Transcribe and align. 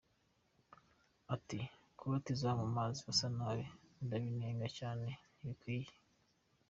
Ati 1.35 1.59
‘‘Kubatiza 1.97 2.49
mu 2.59 2.67
mazi 2.75 2.99
asa 3.11 3.27
nabi 3.37 3.65
ndabinenga 4.05 4.67
cyane 4.77 5.09
ntibikwiye. 5.39 5.91